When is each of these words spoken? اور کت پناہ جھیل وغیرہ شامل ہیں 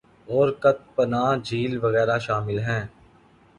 اور 0.27 0.47
کت 0.61 0.77
پناہ 0.95 1.35
جھیل 1.37 1.77
وغیرہ 1.83 2.17
شامل 2.19 2.59
ہیں 2.59 2.83